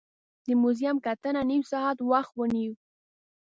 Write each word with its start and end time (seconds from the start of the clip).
د 0.45 0.47
موزیم 0.61 0.97
کتنه 1.05 1.41
نیم 1.49 1.63
ساعت 1.71 1.97
وخت 2.11 2.31
ونیو. 2.35 2.73